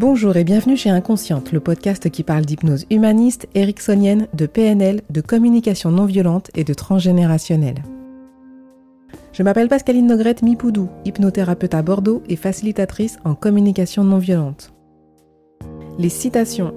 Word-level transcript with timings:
Bonjour 0.00 0.34
et 0.38 0.44
bienvenue 0.44 0.78
chez 0.78 0.88
Inconsciente, 0.88 1.52
le 1.52 1.60
podcast 1.60 2.08
qui 2.08 2.22
parle 2.22 2.46
d'hypnose 2.46 2.86
humaniste, 2.88 3.48
ericksonienne, 3.54 4.28
de 4.32 4.46
PNL, 4.46 5.02
de 5.10 5.20
communication 5.20 5.90
non 5.90 6.06
violente 6.06 6.50
et 6.54 6.64
de 6.64 6.72
transgénérationnel. 6.72 7.74
Je 9.34 9.42
m'appelle 9.42 9.68
Pascaline 9.68 10.06
Nogrette 10.06 10.40
Mipoudou, 10.40 10.88
hypnothérapeute 11.04 11.74
à 11.74 11.82
Bordeaux 11.82 12.22
et 12.30 12.36
facilitatrice 12.36 13.18
en 13.26 13.34
communication 13.34 14.02
non 14.02 14.16
violente. 14.16 14.72
Les 15.98 16.08
citations. 16.08 16.72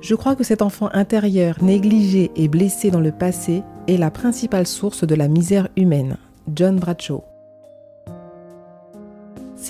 Je 0.00 0.16
crois 0.16 0.34
que 0.34 0.42
cet 0.42 0.62
enfant 0.62 0.90
intérieur, 0.92 1.62
négligé 1.62 2.32
et 2.34 2.48
blessé 2.48 2.90
dans 2.90 2.98
le 2.98 3.12
passé 3.12 3.62
est 3.86 3.98
la 3.98 4.10
principale 4.10 4.66
source 4.66 5.06
de 5.06 5.14
la 5.14 5.28
misère 5.28 5.68
humaine. 5.76 6.16
John 6.52 6.80
Bradshaw. 6.80 7.22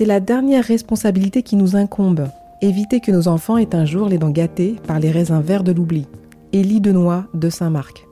C'est 0.00 0.06
la 0.06 0.20
dernière 0.20 0.64
responsabilité 0.64 1.42
qui 1.42 1.56
nous 1.56 1.76
incombe. 1.76 2.26
Éviter 2.62 3.00
que 3.00 3.12
nos 3.12 3.28
enfants 3.28 3.58
aient 3.58 3.74
un 3.74 3.84
jour 3.84 4.08
les 4.08 4.16
dents 4.16 4.30
gâtées 4.30 4.76
par 4.86 4.98
les 4.98 5.10
raisins 5.10 5.42
verts 5.42 5.62
de 5.62 5.72
l'oubli. 5.72 6.06
Élie 6.54 6.80
Denoy 6.80 7.26
de 7.34 7.50
Saint-Marc. 7.50 8.08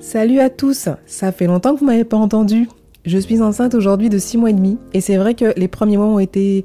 Salut 0.00 0.40
à 0.40 0.48
tous, 0.48 0.88
ça 1.04 1.30
fait 1.30 1.46
longtemps 1.46 1.74
que 1.74 1.80
vous 1.80 1.84
m'avez 1.84 2.04
pas 2.04 2.16
entendu. 2.16 2.70
Je 3.04 3.18
suis 3.18 3.42
enceinte 3.42 3.74
aujourd'hui 3.74 4.08
de 4.08 4.16
6 4.16 4.38
mois 4.38 4.48
et 4.48 4.54
demi 4.54 4.78
et 4.94 5.02
c'est 5.02 5.18
vrai 5.18 5.34
que 5.34 5.52
les 5.58 5.68
premiers 5.68 5.98
mois 5.98 6.06
ont 6.06 6.20
été 6.20 6.64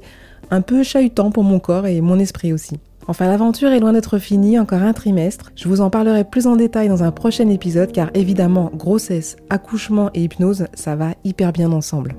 un 0.50 0.62
peu 0.62 0.82
chahutants 0.82 1.30
pour 1.30 1.44
mon 1.44 1.58
corps 1.58 1.86
et 1.86 2.00
mon 2.00 2.18
esprit 2.18 2.54
aussi. 2.54 2.78
Enfin, 3.08 3.28
l'aventure 3.28 3.72
est 3.72 3.80
loin 3.80 3.92
d'être 3.92 4.16
finie, 4.16 4.58
encore 4.58 4.80
un 4.80 4.94
trimestre. 4.94 5.52
Je 5.54 5.68
vous 5.68 5.82
en 5.82 5.90
parlerai 5.90 6.24
plus 6.24 6.46
en 6.46 6.56
détail 6.56 6.88
dans 6.88 7.02
un 7.02 7.10
prochain 7.10 7.50
épisode 7.50 7.92
car 7.92 8.08
évidemment, 8.14 8.70
grossesse, 8.74 9.36
accouchement 9.50 10.08
et 10.14 10.22
hypnose, 10.22 10.64
ça 10.72 10.96
va 10.96 11.10
hyper 11.24 11.52
bien 11.52 11.70
ensemble. 11.70 12.16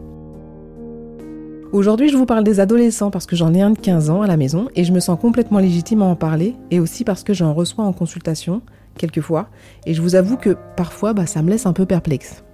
Aujourd'hui, 1.75 2.07
je 2.07 2.15
vous 2.15 2.25
parle 2.25 2.45
des 2.45 2.61
adolescents 2.61 3.11
parce 3.11 3.25
que 3.25 3.35
j'en 3.35 3.53
ai 3.53 3.61
un 3.61 3.71
de 3.71 3.77
15 3.77 4.09
ans 4.09 4.21
à 4.21 4.27
la 4.27 4.37
maison 4.37 4.69
et 4.77 4.85
je 4.85 4.93
me 4.93 5.01
sens 5.01 5.19
complètement 5.19 5.59
légitime 5.59 6.03
à 6.03 6.05
en 6.05 6.15
parler 6.15 6.55
et 6.71 6.79
aussi 6.79 7.03
parce 7.03 7.21
que 7.21 7.33
j'en 7.33 7.53
reçois 7.53 7.83
en 7.83 7.91
consultation 7.91 8.61
quelquefois 8.97 9.49
et 9.85 9.93
je 9.93 10.01
vous 10.01 10.15
avoue 10.15 10.37
que 10.37 10.55
parfois 10.77 11.11
bah, 11.11 11.25
ça 11.25 11.41
me 11.41 11.49
laisse 11.49 11.65
un 11.65 11.73
peu 11.73 11.85
perplexe. 11.85 12.45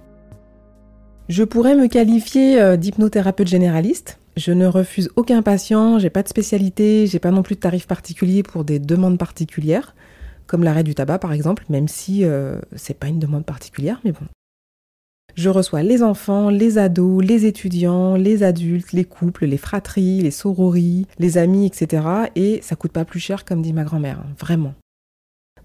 Je 1.28 1.44
pourrais 1.44 1.76
me 1.76 1.86
qualifier 1.86 2.60
euh, 2.60 2.76
d'hypnothérapeute 2.76 3.46
généraliste. 3.46 4.18
Je 4.36 4.50
ne 4.50 4.66
refuse 4.66 5.08
aucun 5.14 5.40
patient, 5.40 6.00
j'ai 6.00 6.10
pas 6.10 6.24
de 6.24 6.28
spécialité, 6.28 7.06
j'ai 7.06 7.20
pas 7.20 7.30
non 7.30 7.44
plus 7.44 7.54
de 7.54 7.60
tarifs 7.60 7.86
particuliers 7.86 8.42
pour 8.42 8.64
des 8.64 8.80
demandes 8.80 9.18
particulières, 9.18 9.94
comme 10.48 10.64
l'arrêt 10.64 10.82
du 10.82 10.96
tabac 10.96 11.20
par 11.20 11.32
exemple, 11.32 11.64
même 11.68 11.86
si 11.86 12.24
euh, 12.24 12.58
c'est 12.74 12.98
pas 12.98 13.06
une 13.06 13.20
demande 13.20 13.46
particulière, 13.46 14.00
mais 14.04 14.10
bon, 14.10 14.26
je 15.34 15.48
reçois 15.48 15.82
les 15.82 16.02
enfants, 16.02 16.48
les 16.48 16.78
ados, 16.78 17.24
les 17.24 17.46
étudiants, 17.46 18.16
les 18.16 18.42
adultes, 18.42 18.92
les 18.92 19.04
couples, 19.04 19.46
les 19.46 19.56
fratries, 19.56 20.20
les 20.20 20.30
sorories, 20.30 21.06
les 21.18 21.38
amis, 21.38 21.66
etc. 21.66 22.04
Et 22.36 22.60
ça 22.62 22.76
coûte 22.76 22.92
pas 22.92 23.04
plus 23.04 23.20
cher 23.20 23.44
comme 23.44 23.62
dit 23.62 23.72
ma 23.72 23.84
grand-mère, 23.84 24.20
hein, 24.20 24.34
vraiment. 24.38 24.74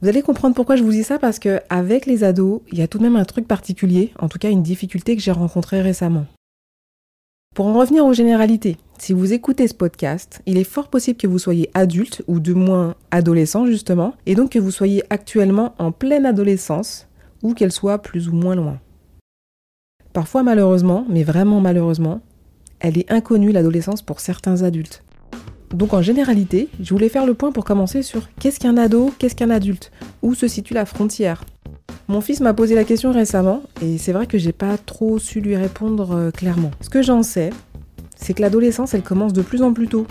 Vous 0.01 0.07
allez 0.07 0.21
comprendre 0.21 0.55
pourquoi 0.55 0.75
je 0.75 0.83
vous 0.83 0.91
dis 0.91 1.03
ça 1.03 1.17
parce 1.17 1.39
que 1.39 1.59
avec 1.69 2.05
les 2.05 2.23
ados, 2.23 2.61
il 2.71 2.77
y 2.77 2.83
a 2.83 2.87
tout 2.87 2.99
de 2.99 3.03
même 3.03 3.15
un 3.15 3.25
truc 3.25 3.47
particulier, 3.47 4.13
en 4.19 4.29
tout 4.29 4.37
cas 4.37 4.51
une 4.51 4.61
difficulté 4.61 5.15
que 5.15 5.21
j'ai 5.21 5.31
rencontrée 5.31 5.81
récemment. 5.81 6.27
Pour 7.55 7.65
en 7.65 7.73
revenir 7.73 8.05
aux 8.05 8.13
généralités, 8.13 8.77
si 8.99 9.13
vous 9.13 9.33
écoutez 9.33 9.67
ce 9.67 9.73
podcast, 9.73 10.41
il 10.45 10.59
est 10.59 10.63
fort 10.63 10.89
possible 10.89 11.17
que 11.17 11.25
vous 11.25 11.39
soyez 11.39 11.71
adulte 11.73 12.21
ou 12.27 12.39
de 12.39 12.53
moins 12.53 12.93
adolescent 13.09 13.65
justement, 13.65 14.13
et 14.27 14.35
donc 14.35 14.51
que 14.51 14.59
vous 14.59 14.69
soyez 14.69 15.03
actuellement 15.09 15.73
en 15.79 15.91
pleine 15.91 16.27
adolescence 16.27 17.07
ou 17.41 17.55
qu'elle 17.55 17.71
soit 17.71 17.97
plus 17.97 18.29
ou 18.29 18.33
moins 18.33 18.55
loin. 18.55 18.79
Parfois 20.17 20.41
malheureusement, 20.41 21.05
mais 21.07 21.21
vraiment 21.21 21.61
malheureusement, 21.61 22.21
elle 22.79 22.97
est 22.97 23.11
inconnue 23.11 23.51
l'adolescence 23.51 24.01
pour 24.01 24.19
certains 24.19 24.63
adultes. 24.63 25.03
Donc 25.69 25.93
en 25.93 26.01
généralité, 26.01 26.69
je 26.81 26.91
voulais 26.91 27.07
faire 27.07 27.27
le 27.27 27.35
point 27.35 27.51
pour 27.51 27.63
commencer 27.63 28.01
sur 28.01 28.27
qu'est-ce 28.39 28.59
qu'un 28.59 28.77
ado, 28.77 29.13
qu'est-ce 29.19 29.35
qu'un 29.35 29.51
adulte, 29.51 29.91
où 30.23 30.33
se 30.33 30.47
situe 30.47 30.73
la 30.73 30.87
frontière? 30.87 31.43
Mon 32.07 32.19
fils 32.19 32.39
m'a 32.39 32.55
posé 32.55 32.73
la 32.73 32.83
question 32.83 33.11
récemment 33.11 33.61
et 33.79 33.99
c'est 33.99 34.11
vrai 34.11 34.25
que 34.25 34.39
j'ai 34.39 34.53
pas 34.53 34.79
trop 34.79 35.19
su 35.19 35.39
lui 35.39 35.55
répondre 35.55 36.15
euh, 36.15 36.31
clairement. 36.31 36.71
Ce 36.81 36.89
que 36.89 37.03
j'en 37.03 37.21
sais, 37.21 37.51
c'est 38.15 38.33
que 38.33 38.41
l'adolescence 38.41 38.95
elle 38.95 39.03
commence 39.03 39.33
de 39.33 39.43
plus 39.43 39.61
en 39.61 39.71
plus 39.71 39.87
tôt. 39.87 40.07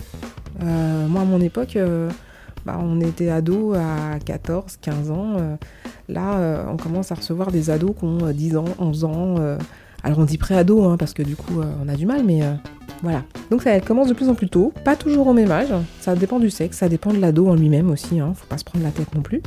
Euh, 0.63 1.07
moi 1.07 1.23
à 1.23 1.25
mon 1.25 1.41
époque, 1.41 1.75
euh, 1.75 2.09
bah, 2.65 2.79
on 2.81 3.01
était 3.01 3.27
ado 3.27 3.73
à 3.73 4.19
14, 4.23 4.77
15 4.79 5.11
ans. 5.11 5.57
là, 6.07 6.65
on 6.71 6.77
commence 6.77 7.11
à 7.11 7.15
recevoir 7.15 7.51
des 7.51 7.69
ados 7.69 7.93
qui 7.99 8.05
ont 8.05 8.31
10 8.31 8.55
ans, 8.55 8.65
11 8.79 9.03
ans. 9.03 9.35
Alors 10.03 10.19
on 10.19 10.25
dit 10.25 10.37
préado 10.37 10.83
hein, 10.83 10.97
parce 10.97 11.13
que 11.13 11.23
du 11.23 11.35
coup 11.35 11.59
euh, 11.59 11.65
on 11.83 11.87
a 11.87 11.95
du 11.95 12.05
mal, 12.05 12.23
mais 12.23 12.43
euh, 12.43 12.53
voilà. 13.03 13.23
Donc 13.49 13.63
ça 13.63 13.79
commence 13.79 14.07
de 14.07 14.13
plus 14.13 14.29
en 14.29 14.35
plus 14.35 14.49
tôt, 14.49 14.73
pas 14.83 14.95
toujours 14.95 15.27
au 15.27 15.33
même 15.33 15.51
âge, 15.51 15.73
ça 15.99 16.15
dépend 16.15 16.39
du 16.39 16.49
sexe, 16.49 16.77
ça 16.77 16.89
dépend 16.89 17.13
de 17.13 17.19
l'ado 17.19 17.47
en 17.47 17.55
lui-même 17.55 17.89
aussi, 17.89 18.19
hein, 18.19 18.33
faut 18.35 18.47
pas 18.47 18.57
se 18.57 18.63
prendre 18.63 18.83
la 18.83 18.91
tête 18.91 19.13
non 19.15 19.21
plus. 19.21 19.41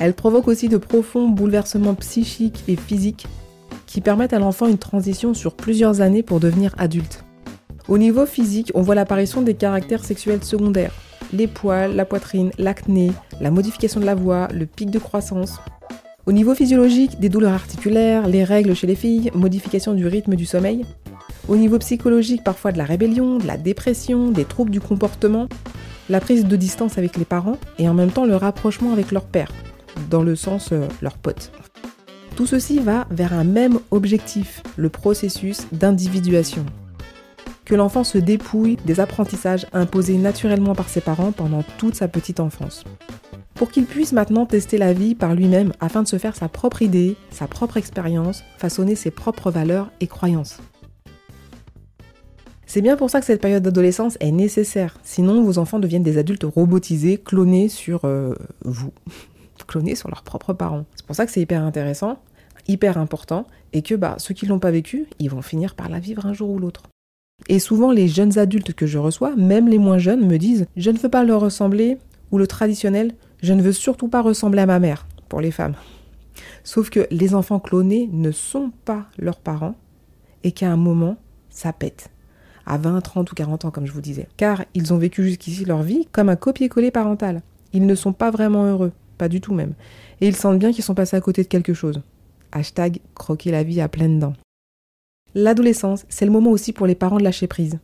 Elle 0.00 0.14
provoque 0.14 0.48
aussi 0.48 0.68
de 0.68 0.76
profonds 0.76 1.28
bouleversements 1.28 1.94
psychiques 1.94 2.64
et 2.68 2.76
physiques 2.76 3.26
qui 3.86 4.00
permettent 4.00 4.32
à 4.32 4.38
l'enfant 4.38 4.66
une 4.66 4.78
transition 4.78 5.34
sur 5.34 5.54
plusieurs 5.54 6.00
années 6.00 6.22
pour 6.22 6.40
devenir 6.40 6.74
adulte. 6.78 7.24
Au 7.88 7.98
niveau 7.98 8.26
physique, 8.26 8.72
on 8.74 8.80
voit 8.80 8.94
l'apparition 8.94 9.42
des 9.42 9.54
caractères 9.54 10.04
sexuels 10.04 10.42
secondaires. 10.42 10.94
Les 11.32 11.46
poils, 11.46 11.94
la 11.94 12.04
poitrine, 12.04 12.50
l'acné, 12.58 13.12
la 13.40 13.50
modification 13.50 14.00
de 14.00 14.06
la 14.06 14.14
voix, 14.14 14.48
le 14.52 14.66
pic 14.66 14.90
de 14.90 14.98
croissance, 14.98 15.58
au 16.24 16.32
niveau 16.32 16.54
physiologique, 16.54 17.18
des 17.18 17.28
douleurs 17.28 17.52
articulaires, 17.52 18.28
les 18.28 18.44
règles 18.44 18.76
chez 18.76 18.86
les 18.86 18.94
filles, 18.94 19.32
modification 19.34 19.92
du 19.92 20.06
rythme 20.06 20.36
du 20.36 20.46
sommeil. 20.46 20.84
Au 21.48 21.56
niveau 21.56 21.78
psychologique, 21.78 22.44
parfois 22.44 22.70
de 22.70 22.78
la 22.78 22.84
rébellion, 22.84 23.38
de 23.38 23.46
la 23.46 23.56
dépression, 23.56 24.30
des 24.30 24.44
troubles 24.44 24.70
du 24.70 24.80
comportement, 24.80 25.48
la 26.08 26.20
prise 26.20 26.44
de 26.44 26.56
distance 26.56 26.96
avec 26.96 27.16
les 27.16 27.24
parents 27.24 27.58
et 27.78 27.88
en 27.88 27.94
même 27.94 28.12
temps 28.12 28.24
le 28.24 28.36
rapprochement 28.36 28.92
avec 28.92 29.10
leur 29.10 29.24
père, 29.24 29.50
dans 30.10 30.22
le 30.22 30.36
sens 30.36 30.70
euh, 30.72 30.86
leur 31.00 31.18
pote. 31.18 31.50
Tout 32.36 32.46
ceci 32.46 32.78
va 32.78 33.06
vers 33.10 33.32
un 33.32 33.44
même 33.44 33.80
objectif, 33.90 34.62
le 34.76 34.90
processus 34.90 35.66
d'individuation. 35.72 36.64
Que 37.64 37.74
l'enfant 37.74 38.04
se 38.04 38.18
dépouille 38.18 38.76
des 38.84 39.00
apprentissages 39.00 39.66
imposés 39.72 40.18
naturellement 40.18 40.74
par 40.74 40.88
ses 40.88 41.00
parents 41.00 41.32
pendant 41.32 41.64
toute 41.78 41.96
sa 41.96 42.06
petite 42.06 42.38
enfance 42.38 42.84
pour 43.62 43.70
qu'il 43.70 43.86
puisse 43.86 44.12
maintenant 44.12 44.44
tester 44.44 44.76
la 44.76 44.92
vie 44.92 45.14
par 45.14 45.36
lui-même 45.36 45.72
afin 45.78 46.02
de 46.02 46.08
se 46.08 46.18
faire 46.18 46.34
sa 46.34 46.48
propre 46.48 46.82
idée, 46.82 47.14
sa 47.30 47.46
propre 47.46 47.76
expérience, 47.76 48.42
façonner 48.58 48.96
ses 48.96 49.12
propres 49.12 49.52
valeurs 49.52 49.92
et 50.00 50.08
croyances. 50.08 50.58
C'est 52.66 52.80
bien 52.80 52.96
pour 52.96 53.08
ça 53.08 53.20
que 53.20 53.26
cette 53.26 53.40
période 53.40 53.62
d'adolescence 53.62 54.16
est 54.18 54.32
nécessaire, 54.32 54.98
sinon 55.04 55.44
vos 55.44 55.58
enfants 55.58 55.78
deviennent 55.78 56.02
des 56.02 56.18
adultes 56.18 56.42
robotisés, 56.42 57.18
clonés 57.18 57.68
sur 57.68 58.00
euh, 58.04 58.34
vous, 58.64 58.92
clonés 59.68 59.94
sur 59.94 60.08
leurs 60.08 60.24
propres 60.24 60.54
parents. 60.54 60.84
C'est 60.96 61.06
pour 61.06 61.14
ça 61.14 61.24
que 61.24 61.30
c'est 61.30 61.42
hyper 61.42 61.62
intéressant, 61.62 62.18
hyper 62.66 62.98
important, 62.98 63.46
et 63.72 63.82
que 63.82 63.94
bah, 63.94 64.16
ceux 64.18 64.34
qui 64.34 64.46
ne 64.46 64.50
l'ont 64.50 64.58
pas 64.58 64.72
vécu, 64.72 65.06
ils 65.20 65.30
vont 65.30 65.40
finir 65.40 65.76
par 65.76 65.88
la 65.88 66.00
vivre 66.00 66.26
un 66.26 66.32
jour 66.32 66.50
ou 66.50 66.58
l'autre. 66.58 66.82
Et 67.48 67.60
souvent, 67.60 67.92
les 67.92 68.08
jeunes 68.08 68.40
adultes 68.40 68.72
que 68.72 68.86
je 68.86 68.98
reçois, 68.98 69.36
même 69.36 69.68
les 69.68 69.78
moins 69.78 69.98
jeunes, 69.98 70.26
me 70.26 70.36
disent 70.36 70.66
Je 70.76 70.90
ne 70.90 70.98
veux 70.98 71.08
pas 71.08 71.22
leur 71.22 71.42
ressembler, 71.42 71.98
ou 72.32 72.38
le 72.38 72.48
traditionnel, 72.48 73.12
je 73.42 73.52
ne 73.52 73.62
veux 73.62 73.72
surtout 73.72 74.08
pas 74.08 74.22
ressembler 74.22 74.62
à 74.62 74.66
ma 74.66 74.78
mère, 74.78 75.06
pour 75.28 75.40
les 75.40 75.50
femmes. 75.50 75.74
Sauf 76.64 76.90
que 76.90 77.06
les 77.10 77.34
enfants 77.34 77.58
clonés 77.58 78.08
ne 78.12 78.30
sont 78.30 78.70
pas 78.84 79.06
leurs 79.18 79.40
parents 79.40 79.74
et 80.44 80.52
qu'à 80.52 80.70
un 80.70 80.76
moment, 80.76 81.16
ça 81.50 81.72
pète. 81.72 82.10
À 82.64 82.78
20, 82.78 83.00
30 83.00 83.32
ou 83.32 83.34
40 83.34 83.64
ans, 83.64 83.70
comme 83.70 83.86
je 83.86 83.92
vous 83.92 84.00
disais. 84.00 84.28
Car 84.36 84.64
ils 84.74 84.94
ont 84.94 84.98
vécu 84.98 85.24
jusqu'ici 85.24 85.64
leur 85.64 85.82
vie 85.82 86.06
comme 86.12 86.28
un 86.28 86.36
copier-coller 86.36 86.92
parental. 86.92 87.42
Ils 87.72 87.86
ne 87.86 87.94
sont 87.94 88.12
pas 88.12 88.30
vraiment 88.30 88.64
heureux, 88.64 88.92
pas 89.18 89.28
du 89.28 89.40
tout 89.40 89.54
même. 89.54 89.74
Et 90.20 90.28
ils 90.28 90.36
sentent 90.36 90.58
bien 90.58 90.72
qu'ils 90.72 90.84
sont 90.84 90.94
passés 90.94 91.16
à 91.16 91.20
côté 91.20 91.42
de 91.42 91.48
quelque 91.48 91.74
chose. 91.74 92.02
Hashtag 92.52 93.00
croquer 93.14 93.50
la 93.50 93.64
vie 93.64 93.80
à 93.80 93.88
pleines 93.88 94.20
dents. 94.20 94.34
L'adolescence, 95.34 96.04
c'est 96.08 96.26
le 96.26 96.30
moment 96.30 96.50
aussi 96.50 96.72
pour 96.72 96.86
les 96.86 96.94
parents 96.94 97.18
de 97.18 97.24
lâcher 97.24 97.46
prise, 97.46 97.78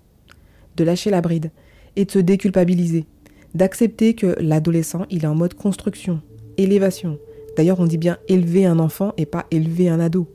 de 0.76 0.84
lâcher 0.84 1.10
la 1.10 1.22
bride 1.22 1.50
et 1.96 2.04
de 2.04 2.10
se 2.10 2.18
déculpabiliser, 2.18 3.06
d'accepter 3.54 4.14
que 4.14 4.36
l'adolescent, 4.40 5.06
il 5.10 5.24
est 5.24 5.28
en 5.28 5.34
mode 5.34 5.54
construction, 5.54 6.20
élévation. 6.56 7.18
D'ailleurs, 7.56 7.80
on 7.80 7.86
dit 7.86 7.98
bien 7.98 8.18
élever 8.28 8.66
un 8.66 8.78
enfant 8.78 9.12
et 9.16 9.26
pas 9.26 9.46
élever 9.50 9.88
un 9.88 10.00
ado. 10.00 10.28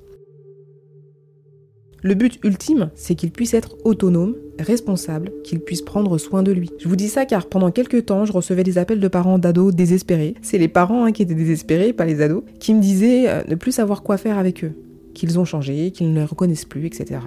Le 2.06 2.15
but 2.15 2.38
ultime, 2.44 2.89
c'est 2.95 3.15
qu'il 3.15 3.31
puisse 3.31 3.54
être 3.54 3.77
autonome, 3.86 4.36
responsable, 4.60 5.31
qu'il 5.45 5.62
puisse 5.62 5.81
prendre 5.81 6.18
soin 6.18 6.44
de 6.44 6.51
lui. 6.51 6.69
Je 6.77 6.89
vous 6.89 6.98
dis 6.98 7.07
ça 7.07 7.25
car 7.25 7.45
pendant 7.45 7.71
quelques 7.71 8.07
temps, 8.07 8.25
je 8.25 8.33
recevais 8.33 8.65
des 8.65 8.77
appels 8.77 9.00
de 9.00 9.07
parents 9.07 9.39
d'ados 9.39 9.74
désespérés. 9.74 10.36
C'est 10.42 10.57
les 10.57 10.68
parents 10.68 11.06
hein, 11.06 11.13
qui 11.13 11.21
étaient 11.21 11.33
désespérés, 11.33 11.94
pas 11.94 12.04
les 12.04 12.21
ados, 12.21 12.44
qui 12.59 12.74
me 12.74 12.81
disaient 12.81 13.30
euh, 13.30 13.42
ne 13.48 13.56
plus 13.56 13.71
savoir 13.71 14.04
quoi 14.04 14.18
faire 14.18 14.38
avec 14.38 14.66
eux, 14.66 14.74
qu'ils 15.13 15.39
ont 15.39 15.45
changé, 15.45 15.92
qu'ils 15.92 16.12
ne 16.12 16.19
les 16.19 16.25
reconnaissent 16.25 16.66
plus, 16.66 16.86
etc. 16.86 17.21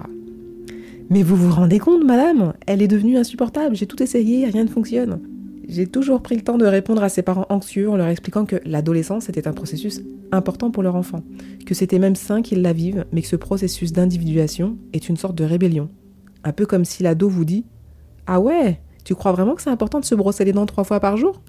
Mais 1.09 1.23
vous 1.23 1.35
vous 1.35 1.51
rendez 1.51 1.79
compte, 1.79 2.03
madame? 2.03 2.53
Elle 2.67 2.83
est 2.83 2.87
devenue 2.87 3.17
insupportable, 3.17 3.75
j'ai 3.75 3.87
tout 3.87 4.03
essayé, 4.03 4.45
rien 4.45 4.63
ne 4.63 4.69
fonctionne. 4.69 5.19
J'ai 5.67 5.85
toujours 5.85 6.21
pris 6.21 6.35
le 6.35 6.43
temps 6.43 6.57
de 6.57 6.65
répondre 6.65 7.03
à 7.03 7.09
ces 7.09 7.21
parents 7.21 7.45
anxieux 7.49 7.89
en 7.89 7.97
leur 7.97 8.07
expliquant 8.07 8.45
que 8.45 8.55
l'adolescence 8.63 9.27
était 9.27 9.49
un 9.49 9.53
processus 9.53 10.01
important 10.31 10.71
pour 10.71 10.81
leur 10.81 10.95
enfant, 10.95 11.23
que 11.65 11.73
c'était 11.73 11.99
même 11.99 12.15
sain 12.15 12.41
qu'ils 12.41 12.61
la 12.61 12.71
vivent, 12.71 13.05
mais 13.11 13.21
que 13.21 13.27
ce 13.27 13.35
processus 13.35 13.91
d'individuation 13.91 14.77
est 14.93 15.09
une 15.09 15.17
sorte 15.17 15.35
de 15.35 15.43
rébellion. 15.43 15.89
Un 16.45 16.53
peu 16.53 16.65
comme 16.65 16.85
si 16.85 17.03
l'ado 17.03 17.27
vous 17.27 17.43
dit 17.43 17.65
Ah 18.27 18.39
ouais, 18.39 18.79
Tu 19.03 19.13
crois 19.13 19.33
vraiment 19.33 19.55
que 19.55 19.61
c'est 19.61 19.69
important 19.69 19.99
de 19.99 20.05
se 20.05 20.15
brosser 20.15 20.45
les 20.45 20.53
dents 20.53 20.65
trois 20.65 20.85
fois 20.85 21.01
par 21.01 21.17
jour? 21.17 21.41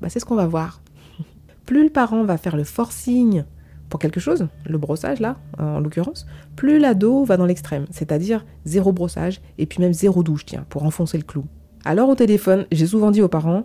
Bah 0.00 0.08
c'est 0.08 0.20
ce 0.20 0.24
qu'on 0.24 0.36
va 0.36 0.46
voir. 0.46 0.80
Plus 1.66 1.82
le 1.82 1.90
parent 1.90 2.22
va 2.22 2.38
faire 2.38 2.56
le 2.56 2.64
forcing 2.64 3.42
pour 3.88 3.98
quelque 3.98 4.20
chose, 4.20 4.46
le 4.64 4.78
brossage 4.78 5.18
là, 5.18 5.36
en 5.58 5.80
l'occurrence, 5.80 6.24
plus 6.54 6.78
l'ado 6.78 7.24
va 7.24 7.36
dans 7.36 7.44
l'extrême, 7.44 7.86
c'est-à-dire 7.90 8.46
zéro 8.64 8.92
brossage 8.92 9.40
et 9.58 9.66
puis 9.66 9.80
même 9.80 9.92
zéro 9.92 10.22
douche, 10.22 10.46
tiens, 10.46 10.64
pour 10.68 10.84
enfoncer 10.84 11.18
le 11.18 11.24
clou. 11.24 11.44
Alors 11.84 12.08
au 12.08 12.14
téléphone, 12.14 12.66
j'ai 12.72 12.86
souvent 12.86 13.10
dit 13.10 13.22
aux 13.22 13.28
parents, 13.28 13.64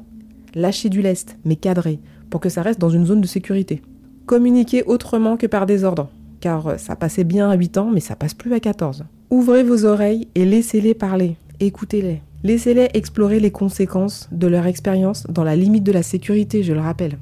lâchez 0.53 0.89
du 0.89 1.01
lest, 1.01 1.37
mais 1.43 1.57
cadré, 1.57 1.99
pour 2.29 2.39
que 2.39 2.49
ça 2.49 2.61
reste 2.61 2.79
dans 2.79 2.89
une 2.89 3.05
zone 3.05 3.21
de 3.21 3.27
sécurité. 3.27 3.81
Communiquez 4.25 4.83
autrement 4.83 5.37
que 5.37 5.47
par 5.47 5.65
désordre, 5.65 6.09
car 6.39 6.79
ça 6.79 6.95
passait 6.95 7.25
bien 7.25 7.49
à 7.49 7.55
8 7.55 7.77
ans, 7.77 7.91
mais 7.93 7.99
ça 7.99 8.15
passe 8.15 8.33
plus 8.33 8.53
à 8.53 8.59
14. 8.59 9.05
Ouvrez 9.31 9.63
vos 9.63 9.85
oreilles 9.85 10.27
et 10.35 10.45
laissez-les 10.45 10.93
parler, 10.93 11.35
écoutez-les. 11.59 12.21
Laissez-les 12.43 12.89
explorer 12.93 13.39
les 13.39 13.51
conséquences 13.51 14.29
de 14.31 14.47
leur 14.47 14.65
expérience 14.65 15.25
dans 15.27 15.43
la 15.43 15.55
limite 15.55 15.83
de 15.83 15.91
la 15.91 16.03
sécurité, 16.03 16.63
je 16.63 16.73
le 16.73 16.79
rappelle. 16.79 17.17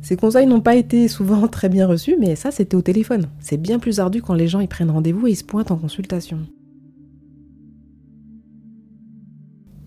Ces 0.00 0.16
conseils 0.16 0.46
n'ont 0.46 0.60
pas 0.60 0.74
été 0.74 1.06
souvent 1.06 1.46
très 1.48 1.68
bien 1.68 1.86
reçus, 1.86 2.16
mais 2.18 2.34
ça 2.34 2.50
c'était 2.50 2.74
au 2.74 2.82
téléphone. 2.82 3.28
C'est 3.40 3.60
bien 3.60 3.78
plus 3.78 4.00
ardu 4.00 4.20
quand 4.20 4.34
les 4.34 4.48
gens 4.48 4.60
y 4.60 4.66
prennent 4.66 4.90
rendez-vous 4.90 5.28
et 5.28 5.30
ils 5.30 5.36
se 5.36 5.44
pointent 5.44 5.70
en 5.70 5.76
consultation. 5.76 6.38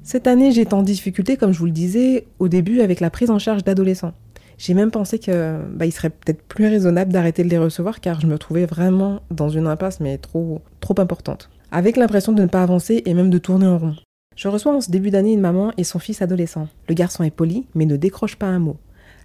Cette 0.08 0.28
année, 0.28 0.52
j'étais 0.52 0.76
en 0.76 0.84
difficulté, 0.84 1.36
comme 1.36 1.52
je 1.52 1.58
vous 1.58 1.66
le 1.66 1.72
disais, 1.72 2.28
au 2.38 2.48
début 2.48 2.82
avec 2.82 3.00
la 3.00 3.10
prise 3.10 3.32
en 3.32 3.40
charge 3.40 3.64
d'adolescents. 3.64 4.14
J'ai 4.60 4.76
même 4.76 4.92
pensé 4.92 5.18
que 5.18 5.58
bah, 5.74 5.88
il 5.88 5.92
serait 5.92 6.12
peut-être 6.12 6.44
plus 6.44 6.68
raisonnable 6.68 7.12
d'arrêter 7.12 7.44
de 7.44 7.50
les 7.50 7.58
recevoir 7.58 8.00
car 8.00 8.22
je 8.22 8.28
me 8.28 8.38
trouvais 8.38 8.68
vraiment 8.68 9.22
dans 9.32 9.50
une 9.50 9.66
impasse 9.66 10.00
mais 10.00 10.20
trop 10.20 10.62
trop 10.80 10.94
importante, 11.00 11.50
avec 11.72 11.98
l'impression 11.98 12.34
de 12.34 12.44
ne 12.44 12.48
pas 12.48 12.62
avancer 12.62 13.02
et 13.08 13.16
même 13.16 13.32
de 13.32 13.40
tourner 13.40 13.66
en 13.66 13.80
rond. 13.80 13.96
Je 14.36 14.48
reçois 14.48 14.76
en 14.76 14.80
ce 14.80 14.92
début 14.92 15.10
d'année 15.10 15.34
une 15.34 15.42
maman 15.42 15.74
et 15.76 15.84
son 15.84 15.98
fils 15.98 16.22
adolescent. 16.22 16.68
Le 16.88 16.94
garçon 16.94 17.24
est 17.24 17.32
poli 17.32 17.66
mais 17.74 17.88
ne 17.88 17.98
décroche 17.98 18.36
pas 18.36 18.46
un 18.46 18.60
mot. 18.60 18.78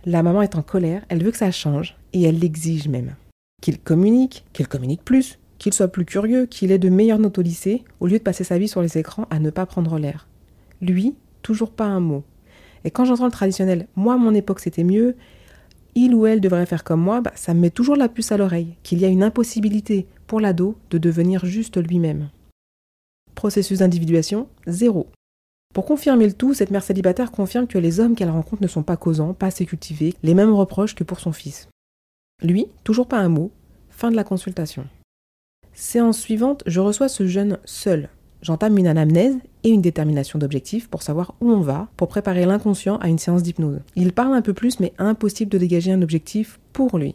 La 0.06 0.22
maman 0.22 0.40
est 0.40 0.56
en 0.56 0.62
colère, 0.62 1.02
elle 1.10 1.22
veut 1.22 1.30
que 1.30 1.36
ça 1.36 1.50
change, 1.50 1.94
et 2.14 2.22
elle 2.22 2.38
l'exige 2.38 2.88
même. 2.88 3.16
Qu'il 3.60 3.78
communique, 3.78 4.46
qu'il 4.54 4.66
communique 4.66 5.04
plus, 5.04 5.38
qu'il 5.58 5.74
soit 5.74 5.88
plus 5.88 6.06
curieux, 6.06 6.46
qu'il 6.46 6.72
ait 6.72 6.78
de 6.78 6.88
meilleures 6.88 7.18
notes 7.18 7.36
au 7.36 7.42
lycée, 7.42 7.84
au 8.00 8.06
lieu 8.06 8.16
de 8.16 8.24
passer 8.24 8.44
sa 8.44 8.56
vie 8.56 8.66
sur 8.66 8.80
les 8.80 8.96
écrans 8.96 9.26
à 9.28 9.40
ne 9.40 9.50
pas 9.50 9.66
prendre 9.66 9.98
l'air. 9.98 10.26
Lui, 10.80 11.14
toujours 11.42 11.70
pas 11.70 11.86
un 11.86 12.00
mot. 12.00 12.24
Et 12.84 12.90
quand 12.90 13.04
j'entends 13.04 13.26
le 13.26 13.30
traditionnel, 13.30 13.86
moi, 13.96 14.16
mon 14.16 14.34
époque, 14.34 14.60
c'était 14.60 14.84
mieux, 14.84 15.16
il 15.94 16.14
ou 16.14 16.26
elle 16.26 16.40
devrait 16.40 16.66
faire 16.66 16.84
comme 16.84 17.00
moi, 17.00 17.20
bah, 17.20 17.32
ça 17.34 17.54
me 17.54 17.60
met 17.60 17.70
toujours 17.70 17.96
la 17.96 18.08
puce 18.08 18.32
à 18.32 18.36
l'oreille, 18.36 18.76
qu'il 18.82 18.98
y 19.00 19.04
a 19.04 19.08
une 19.08 19.22
impossibilité 19.22 20.06
pour 20.26 20.40
l'ado 20.40 20.76
de 20.90 20.98
devenir 20.98 21.44
juste 21.44 21.76
lui-même. 21.76 22.30
Processus 23.34 23.80
d'individuation, 23.80 24.48
zéro. 24.66 25.08
Pour 25.74 25.86
confirmer 25.86 26.26
le 26.26 26.32
tout, 26.32 26.54
cette 26.54 26.70
mère 26.70 26.82
célibataire 26.82 27.30
confirme 27.30 27.66
que 27.66 27.78
les 27.78 28.00
hommes 28.00 28.14
qu'elle 28.14 28.30
rencontre 28.30 28.62
ne 28.62 28.68
sont 28.68 28.82
pas 28.82 28.96
causants, 28.96 29.34
pas 29.34 29.46
assez 29.46 29.66
cultivés, 29.66 30.14
les 30.22 30.34
mêmes 30.34 30.52
reproches 30.52 30.94
que 30.94 31.04
pour 31.04 31.20
son 31.20 31.32
fils. 31.32 31.68
Lui, 32.42 32.66
toujours 32.84 33.06
pas 33.06 33.18
un 33.18 33.28
mot, 33.28 33.52
fin 33.88 34.10
de 34.10 34.16
la 34.16 34.24
consultation. 34.24 34.86
Séance 35.72 36.18
suivante, 36.18 36.62
je 36.66 36.80
reçois 36.80 37.08
ce 37.08 37.26
jeune 37.26 37.58
seul. 37.64 38.08
J'entame 38.42 38.78
une 38.78 38.86
anamnèse 38.86 39.36
et 39.64 39.68
une 39.68 39.82
détermination 39.82 40.38
d'objectifs 40.38 40.88
pour 40.88 41.02
savoir 41.02 41.34
où 41.40 41.50
on 41.50 41.60
va, 41.60 41.88
pour 41.96 42.08
préparer 42.08 42.46
l'inconscient 42.46 42.96
à 42.98 43.08
une 43.08 43.18
séance 43.18 43.42
d'hypnose. 43.42 43.80
Il 43.96 44.12
parle 44.12 44.34
un 44.34 44.42
peu 44.42 44.54
plus, 44.54 44.80
mais 44.80 44.92
impossible 44.98 45.50
de 45.50 45.58
dégager 45.58 45.92
un 45.92 46.02
objectif 46.02 46.58
pour 46.72 46.98
lui. 46.98 47.14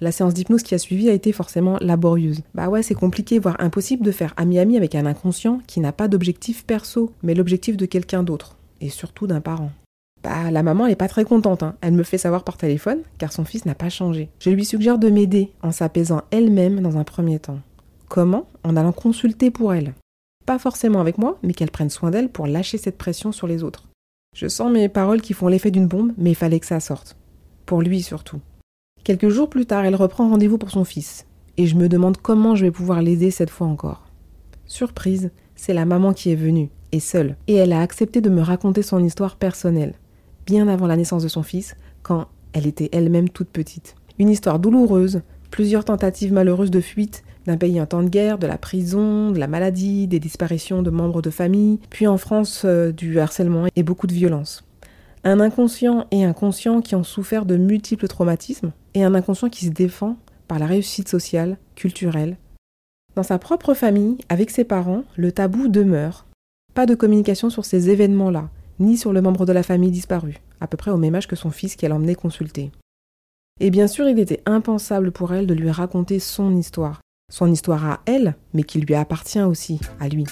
La 0.00 0.12
séance 0.12 0.34
d'hypnose 0.34 0.62
qui 0.62 0.74
a 0.74 0.78
suivi 0.78 1.10
a 1.10 1.12
été 1.12 1.30
forcément 1.30 1.76
laborieuse. 1.80 2.40
Bah 2.54 2.68
ouais, 2.68 2.82
c'est 2.82 2.94
compliqué, 2.94 3.38
voire 3.38 3.56
impossible 3.60 4.02
de 4.02 4.12
faire 4.12 4.32
ami-ami 4.36 4.76
avec 4.76 4.94
un 4.94 5.04
inconscient 5.04 5.60
qui 5.66 5.78
n'a 5.78 5.92
pas 5.92 6.08
d'objectif 6.08 6.64
perso, 6.64 7.12
mais 7.22 7.34
l'objectif 7.34 7.76
de 7.76 7.86
quelqu'un 7.86 8.22
d'autre, 8.22 8.56
et 8.80 8.88
surtout 8.88 9.26
d'un 9.26 9.42
parent. 9.42 9.70
Bah, 10.22 10.50
la 10.50 10.62
maman, 10.62 10.86
elle 10.86 10.96
pas 10.96 11.08
très 11.08 11.24
contente. 11.24 11.62
Hein. 11.62 11.76
Elle 11.80 11.94
me 11.94 12.02
fait 12.02 12.18
savoir 12.18 12.44
par 12.44 12.56
téléphone, 12.56 13.00
car 13.18 13.32
son 13.32 13.44
fils 13.44 13.64
n'a 13.64 13.74
pas 13.74 13.88
changé. 13.88 14.28
Je 14.38 14.50
lui 14.50 14.64
suggère 14.64 14.98
de 14.98 15.08
m'aider 15.08 15.50
en 15.62 15.70
s'apaisant 15.70 16.22
elle-même 16.30 16.80
dans 16.80 16.96
un 16.96 17.04
premier 17.04 17.38
temps. 17.38 17.60
Comment? 18.08 18.46
En 18.64 18.76
allant 18.76 18.92
consulter 18.92 19.50
pour 19.50 19.72
elle. 19.72 19.94
Pas 20.46 20.58
forcément 20.58 21.00
avec 21.00 21.18
moi, 21.18 21.38
mais 21.42 21.52
qu'elle 21.52 21.70
prenne 21.70 21.90
soin 21.90 22.10
d'elle 22.10 22.28
pour 22.28 22.46
lâcher 22.46 22.78
cette 22.78 22.98
pression 22.98 23.32
sur 23.32 23.46
les 23.46 23.62
autres. 23.62 23.88
Je 24.36 24.48
sens 24.48 24.72
mes 24.72 24.88
paroles 24.88 25.20
qui 25.20 25.32
font 25.32 25.48
l'effet 25.48 25.70
d'une 25.70 25.88
bombe, 25.88 26.12
mais 26.16 26.30
il 26.30 26.36
fallait 26.36 26.60
que 26.60 26.66
ça 26.66 26.80
sorte. 26.80 27.16
Pour 27.66 27.82
lui 27.82 28.02
surtout. 28.02 28.40
Quelques 29.04 29.28
jours 29.28 29.48
plus 29.48 29.66
tard, 29.66 29.84
elle 29.84 29.96
reprend 29.96 30.28
rendez-vous 30.28 30.58
pour 30.58 30.70
son 30.70 30.84
fils, 30.84 31.26
et 31.56 31.66
je 31.66 31.76
me 31.76 31.88
demande 31.88 32.18
comment 32.18 32.54
je 32.54 32.64
vais 32.64 32.70
pouvoir 32.70 33.02
l'aider 33.02 33.30
cette 33.30 33.50
fois 33.50 33.66
encore. 33.66 34.06
Surprise, 34.66 35.30
c'est 35.56 35.74
la 35.74 35.84
maman 35.84 36.12
qui 36.12 36.30
est 36.30 36.36
venue, 36.36 36.70
et 36.92 37.00
seule, 37.00 37.36
et 37.46 37.54
elle 37.54 37.72
a 37.72 37.80
accepté 37.80 38.20
de 38.20 38.30
me 38.30 38.42
raconter 38.42 38.82
son 38.82 39.02
histoire 39.02 39.36
personnelle, 39.36 39.94
bien 40.46 40.68
avant 40.68 40.86
la 40.86 40.96
naissance 40.96 41.22
de 41.22 41.28
son 41.28 41.42
fils, 41.42 41.76
quand 42.02 42.26
elle 42.52 42.66
était 42.66 42.88
elle-même 42.92 43.28
toute 43.28 43.50
petite. 43.50 43.94
Une 44.18 44.28
histoire 44.28 44.58
douloureuse, 44.58 45.22
plusieurs 45.50 45.84
tentatives 45.84 46.32
malheureuses 46.32 46.70
de 46.70 46.80
fuite 46.80 47.24
d'un 47.50 47.56
pays 47.56 47.80
en 47.80 47.86
temps 47.86 48.04
de 48.04 48.08
guerre, 48.08 48.38
de 48.38 48.46
la 48.46 48.58
prison, 48.58 49.32
de 49.32 49.38
la 49.40 49.48
maladie, 49.48 50.06
des 50.06 50.20
disparitions 50.20 50.82
de 50.82 50.90
membres 50.90 51.20
de 51.20 51.30
famille, 51.30 51.80
puis 51.90 52.06
en 52.06 52.16
France 52.16 52.62
euh, 52.64 52.92
du 52.92 53.18
harcèlement 53.18 53.66
et 53.74 53.82
beaucoup 53.82 54.06
de 54.06 54.12
violence. 54.12 54.62
Un 55.24 55.40
inconscient 55.40 56.06
et 56.12 56.22
un 56.22 56.32
conscient 56.32 56.80
qui 56.80 56.94
ont 56.94 57.02
souffert 57.02 57.46
de 57.46 57.56
multiples 57.56 58.06
traumatismes, 58.06 58.70
et 58.94 59.02
un 59.02 59.16
inconscient 59.16 59.48
qui 59.48 59.66
se 59.66 59.70
défend 59.70 60.16
par 60.46 60.60
la 60.60 60.66
réussite 60.66 61.08
sociale, 61.08 61.58
culturelle. 61.74 62.36
Dans 63.16 63.24
sa 63.24 63.40
propre 63.40 63.74
famille, 63.74 64.18
avec 64.28 64.50
ses 64.50 64.64
parents, 64.64 65.02
le 65.16 65.32
tabou 65.32 65.66
demeure. 65.66 66.26
Pas 66.74 66.86
de 66.86 66.94
communication 66.94 67.50
sur 67.50 67.64
ces 67.64 67.90
événements-là, 67.90 68.48
ni 68.78 68.96
sur 68.96 69.12
le 69.12 69.22
membre 69.22 69.44
de 69.44 69.52
la 69.52 69.64
famille 69.64 69.90
disparu, 69.90 70.36
à 70.60 70.68
peu 70.68 70.76
près 70.76 70.92
au 70.92 70.96
même 70.96 71.16
âge 71.16 71.26
que 71.26 71.34
son 71.34 71.50
fils 71.50 71.74
qu'elle 71.74 71.92
emmenait 71.92 72.14
consulter. 72.14 72.70
Et 73.58 73.70
bien 73.70 73.88
sûr, 73.88 74.08
il 74.08 74.20
était 74.20 74.40
impensable 74.46 75.10
pour 75.10 75.34
elle 75.34 75.48
de 75.48 75.54
lui 75.54 75.70
raconter 75.70 76.20
son 76.20 76.54
histoire, 76.56 77.00
son 77.30 77.50
histoire 77.50 77.86
à 77.86 78.00
elle, 78.04 78.34
mais 78.52 78.64
qui 78.64 78.80
lui 78.80 78.94
appartient 78.94 79.40
aussi, 79.40 79.80
à 79.98 80.08
lui. 80.08 80.26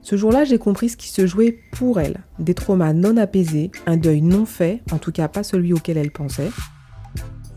Ce 0.00 0.16
jour-là, 0.16 0.44
j'ai 0.44 0.58
compris 0.58 0.88
ce 0.88 0.96
qui 0.96 1.08
se 1.08 1.26
jouait 1.26 1.58
pour 1.72 2.00
elle. 2.00 2.20
Des 2.38 2.54
traumas 2.54 2.92
non 2.92 3.16
apaisés, 3.16 3.70
un 3.86 3.96
deuil 3.96 4.22
non 4.22 4.46
fait, 4.46 4.82
en 4.90 4.98
tout 4.98 5.12
cas 5.12 5.28
pas 5.28 5.42
celui 5.42 5.72
auquel 5.72 5.98
elle 5.98 6.10
pensait. 6.10 6.50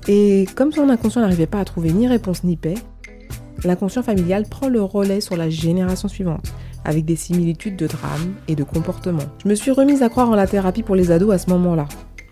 Et 0.08 0.46
comme 0.56 0.72
son 0.72 0.90
inconscient 0.90 1.22
n'arrivait 1.22 1.48
pas 1.48 1.60
à 1.60 1.66
trouver 1.66 1.94
ni 1.94 2.08
réponse 2.08 2.44
ni 2.44 2.58
paix, 2.58 2.76
l'inconscient 3.64 4.04
familial 4.04 4.44
prend 4.50 4.68
le 4.68 4.84
relais 4.84 5.22
sur 5.22 5.38
la 5.38 5.50
génération 5.50 6.08
suivante, 6.08 6.54
avec 6.84 7.06
des 7.06 7.16
similitudes 7.16 7.78
de 7.78 7.88
drames 7.88 8.34
et 8.48 8.56
de 8.56 8.64
comportements. 8.64 9.24
Je 9.44 9.50
me 9.50 9.56
suis 9.56 9.72
remise 9.72 10.04
à 10.04 10.10
croire 10.10 10.30
en 10.30 10.36
la 10.36 10.46
thérapie 10.46 10.84
pour 10.84 10.96
les 10.96 11.12
ados 11.12 11.34
à 11.34 11.38
ce 11.38 11.50
moment-là. 11.52 11.88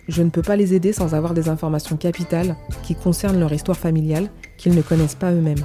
Je 0.07 0.23
ne 0.23 0.29
peux 0.29 0.41
pas 0.41 0.55
les 0.55 0.73
aider 0.73 0.93
sans 0.93 1.15
avoir 1.15 1.33
des 1.33 1.47
informations 1.47 1.95
capitales 1.95 2.57
qui 2.83 2.95
concernent 2.95 3.39
leur 3.39 3.53
histoire 3.53 3.77
familiale 3.77 4.29
qu'ils 4.61 4.75
ne 4.75 4.81
connaissent 4.81 5.15
pas 5.15 5.31
eux-mêmes. 5.31 5.63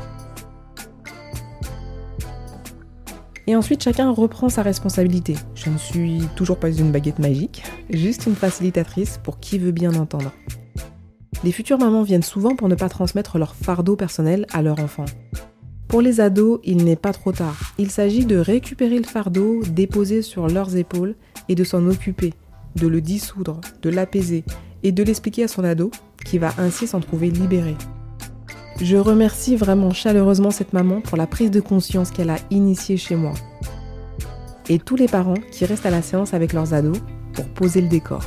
Et 3.46 3.54
ensuite, 3.54 3.82
chacun 3.82 4.10
reprend 4.10 4.48
sa 4.48 4.62
responsabilité. 4.62 5.34
Je 5.54 5.70
ne 5.70 5.78
suis 5.78 6.22
toujours 6.34 6.58
pas 6.58 6.70
une 6.70 6.90
baguette 6.90 7.20
magique, 7.20 7.62
juste 7.90 8.26
une 8.26 8.34
facilitatrice 8.34 9.20
pour 9.22 9.38
qui 9.38 9.58
veut 9.58 9.70
bien 9.70 9.94
entendre. 9.94 10.32
Les 11.44 11.52
futures 11.52 11.78
mamans 11.78 12.02
viennent 12.02 12.22
souvent 12.22 12.56
pour 12.56 12.68
ne 12.68 12.74
pas 12.74 12.88
transmettre 12.88 13.38
leur 13.38 13.54
fardeau 13.54 13.94
personnel 13.94 14.46
à 14.52 14.62
leur 14.62 14.80
enfant. 14.80 15.04
Pour 15.86 16.00
les 16.00 16.20
ados, 16.20 16.58
il 16.64 16.84
n'est 16.84 16.96
pas 16.96 17.12
trop 17.12 17.30
tard. 17.30 17.74
Il 17.78 17.90
s'agit 17.90 18.24
de 18.24 18.36
récupérer 18.36 18.98
le 18.98 19.04
fardeau 19.04 19.62
déposé 19.62 20.22
sur 20.22 20.48
leurs 20.48 20.74
épaules 20.74 21.14
et 21.48 21.54
de 21.54 21.62
s'en 21.62 21.86
occuper, 21.86 22.32
de 22.74 22.88
le 22.88 23.00
dissoudre, 23.00 23.60
de 23.82 23.90
l'apaiser 23.90 24.42
et 24.82 24.90
de 24.90 25.04
l'expliquer 25.04 25.44
à 25.44 25.48
son 25.48 25.62
ado, 25.62 25.92
qui 26.24 26.38
va 26.38 26.52
ainsi 26.58 26.88
s'en 26.88 26.98
trouver 26.98 27.30
libéré. 27.30 27.76
Je 28.80 28.98
remercie 28.98 29.56
vraiment 29.56 29.90
chaleureusement 29.90 30.50
cette 30.50 30.74
maman 30.74 31.00
pour 31.00 31.16
la 31.16 31.26
prise 31.26 31.50
de 31.50 31.60
conscience 31.60 32.10
qu'elle 32.10 32.28
a 32.28 32.36
initiée 32.50 32.98
chez 32.98 33.16
moi. 33.16 33.32
Et 34.68 34.78
tous 34.78 34.96
les 34.96 35.08
parents 35.08 35.40
qui 35.50 35.64
restent 35.64 35.86
à 35.86 35.90
la 35.90 36.02
séance 36.02 36.34
avec 36.34 36.52
leurs 36.52 36.74
ados 36.74 36.98
pour 37.32 37.46
poser 37.46 37.80
le 37.80 37.88
décor. 37.88 38.22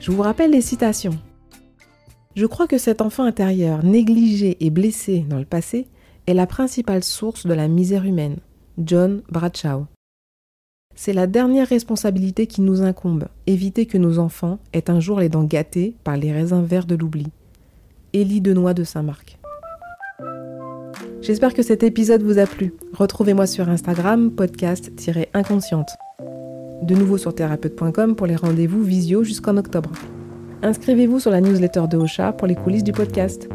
Je 0.00 0.10
vous 0.10 0.20
rappelle 0.20 0.50
les 0.50 0.60
citations. 0.60 1.18
Je 2.34 2.44
crois 2.44 2.66
que 2.66 2.76
cet 2.76 3.00
enfant 3.00 3.24
intérieur, 3.24 3.82
négligé 3.82 4.58
et 4.64 4.68
blessé 4.68 5.24
dans 5.26 5.38
le 5.38 5.46
passé, 5.46 5.88
est 6.26 6.34
la 6.34 6.46
principale 6.46 7.04
source 7.04 7.46
de 7.46 7.54
la 7.54 7.68
misère 7.68 8.04
humaine. 8.04 8.36
John 8.76 9.22
Bradshaw. 9.30 9.86
C'est 10.94 11.14
la 11.14 11.26
dernière 11.26 11.68
responsabilité 11.68 12.46
qui 12.46 12.60
nous 12.60 12.82
incombe, 12.82 13.28
éviter 13.46 13.86
que 13.86 13.96
nos 13.96 14.18
enfants 14.18 14.58
aient 14.74 14.90
un 14.90 15.00
jour 15.00 15.20
les 15.20 15.30
dents 15.30 15.44
gâtées 15.44 15.96
par 16.04 16.18
les 16.18 16.32
raisins 16.32 16.62
verts 16.62 16.86
de 16.86 16.94
l'oubli. 16.94 17.28
Élie 18.16 18.40
Denois 18.40 18.72
de 18.72 18.82
Saint-Marc. 18.82 19.38
J'espère 21.20 21.52
que 21.52 21.62
cet 21.62 21.82
épisode 21.82 22.22
vous 22.22 22.38
a 22.38 22.46
plu. 22.46 22.72
Retrouvez-moi 22.94 23.46
sur 23.46 23.68
Instagram, 23.68 24.30
podcast-inconsciente. 24.30 25.90
De 26.80 26.94
nouveau 26.94 27.18
sur 27.18 27.34
thérapeute.com 27.34 28.16
pour 28.16 28.26
les 28.26 28.36
rendez-vous 28.36 28.82
visio 28.82 29.22
jusqu'en 29.22 29.58
octobre. 29.58 29.92
Inscrivez-vous 30.62 31.20
sur 31.20 31.30
la 31.30 31.42
newsletter 31.42 31.82
de 31.90 31.98
Ocha 31.98 32.32
pour 32.32 32.46
les 32.46 32.54
coulisses 32.54 32.84
du 32.84 32.92
podcast. 32.92 33.50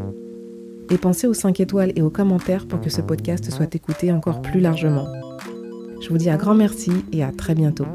Et 0.92 0.98
pensez 1.00 1.26
aux 1.26 1.34
5 1.34 1.60
étoiles 1.60 1.94
et 1.96 2.04
aux 2.04 2.12
commentaires 2.12 2.68
pour 2.68 2.82
que 2.82 2.92
ce 2.92 3.02
podcast 3.02 3.50
soit 3.52 3.74
écouté 3.74 4.12
encore 4.12 4.44
plus 4.44 4.60
largement. 4.60 5.08
Je 6.04 6.10
vous 6.10 6.20
dis 6.20 6.30
un 6.30 6.38
grand 6.38 6.54
merci 6.54 6.92
et 7.12 7.24
à 7.24 7.32
très 7.32 7.56
bientôt. 7.56 7.88